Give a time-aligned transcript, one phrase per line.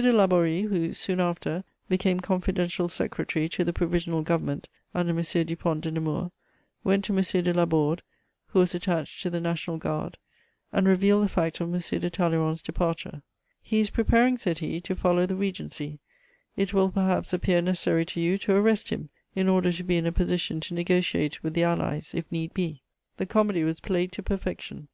[0.00, 5.24] de Laborie, who, soon after, became confidential secretary to the Provisional Government under M.
[5.44, 6.30] Dupont de Nemours,
[6.84, 7.20] went to M.
[7.42, 8.02] de Laborde,
[8.46, 10.16] who was attached to the National Guard,
[10.72, 11.80] and revealed the fact of M.
[12.00, 13.22] de Talleyrand's departure:
[13.60, 15.98] "He is preparing," said he, "to follow the Regency;
[16.56, 20.06] it will perhaps appear necessary to you to arrest him, in order to be in
[20.06, 22.82] a position to negociate with the Allies if need be."
[23.16, 24.86] The comedy was played to perfection.